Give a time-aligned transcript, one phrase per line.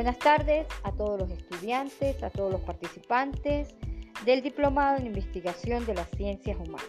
[0.00, 3.74] Buenas tardes a todos los estudiantes, a todos los participantes
[4.24, 6.88] del Diplomado en Investigación de las Ciencias Humanas.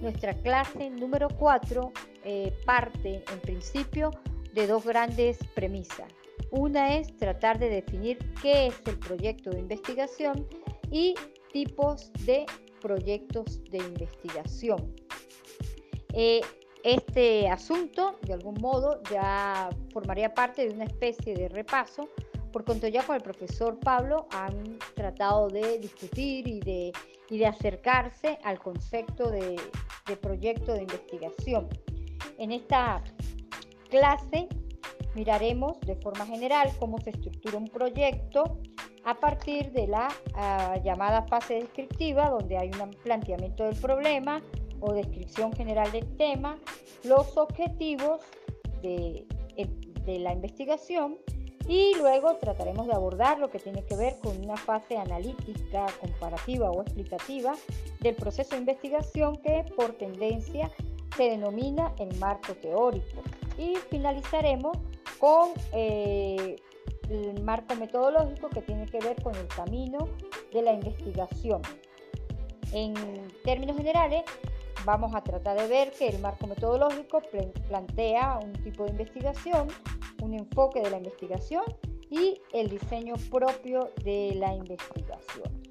[0.00, 4.12] Nuestra clase número 4 eh, parte en principio
[4.52, 6.06] de dos grandes premisas.
[6.52, 10.46] Una es tratar de definir qué es el proyecto de investigación
[10.92, 11.16] y
[11.52, 12.46] tipos de
[12.80, 14.94] proyectos de investigación.
[16.12, 16.40] Eh,
[16.84, 22.08] este asunto, de algún modo, ya formaría parte de una especie de repaso
[22.54, 26.92] por cuanto ya con el profesor Pablo han tratado de discutir y de,
[27.28, 29.60] y de acercarse al concepto de,
[30.22, 31.68] proyecto de investigación.
[32.38, 33.02] En esta
[33.90, 34.46] clase
[35.16, 38.60] miraremos de forma general cómo se estructura un proyecto
[39.02, 44.40] a partir de la uh, llamada fase descriptiva, donde hay un planteamiento del problema
[44.78, 46.56] o descripción general del tema,
[47.02, 48.20] los objetivos
[48.80, 49.26] de,
[50.04, 51.18] de la investigación
[51.66, 56.70] y luego trataremos de abordar lo que tiene que ver con una fase analítica, comparativa
[56.70, 57.54] o explicativa
[58.00, 60.70] del proceso de investigación que por tendencia
[61.16, 63.22] se denomina el marco teórico.
[63.56, 64.76] Y finalizaremos
[65.18, 66.56] con eh,
[67.08, 70.08] el marco metodológico que tiene que ver con el camino
[70.52, 71.62] de la investigación.
[72.72, 72.94] En
[73.44, 74.24] términos generales,
[74.84, 77.22] vamos a tratar de ver que el marco metodológico
[77.68, 79.68] plantea un tipo de investigación
[80.24, 81.64] un enfoque de la investigación
[82.10, 85.62] y el diseño propio de la investigación.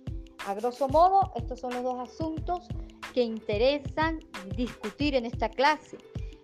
[0.46, 2.68] A grosso modo, estos son los dos asuntos
[3.14, 4.20] que interesan
[4.56, 5.98] discutir en esta clase.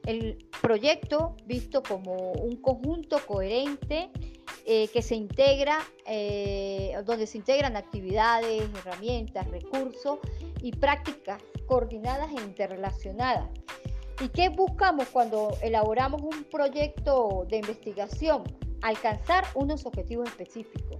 [0.05, 4.09] El proyecto visto como un conjunto coherente
[4.65, 10.19] eh, que se integra, eh, donde se integran actividades, herramientas, recursos
[10.61, 13.49] y prácticas coordinadas e interrelacionadas
[14.21, 18.43] ¿Y qué buscamos cuando elaboramos un proyecto de investigación?
[18.81, 20.99] Alcanzar unos objetivos específicos,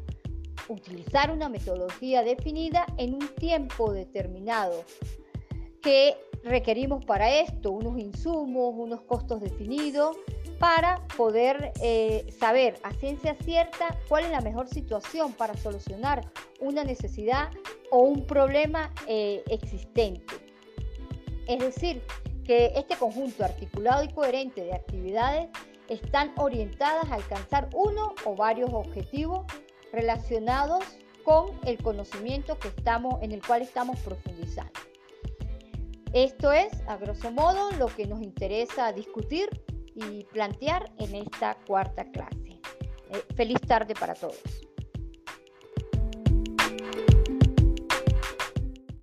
[0.70, 4.86] utilizar una metodología definida en un tiempo determinado.
[5.82, 7.72] ¿Qué requerimos para esto?
[7.72, 10.16] Unos insumos, unos costos definidos
[10.58, 16.86] para poder eh, saber a ciencia cierta cuál es la mejor situación para solucionar una
[16.86, 17.50] necesidad
[17.92, 20.36] o un problema eh, existente.
[21.48, 22.02] Es decir,
[22.50, 25.50] que este conjunto articulado y coherente de actividades
[25.88, 29.46] están orientadas a alcanzar uno o varios objetivos
[29.94, 30.84] relacionados
[31.24, 34.80] con el conocimiento que estamos, en el cual estamos profundizando.
[36.12, 39.48] Esto es, a grosso modo, lo que nos interesa discutir
[39.94, 42.60] y plantear en esta cuarta clase.
[43.12, 44.69] Eh, feliz tarde para todos.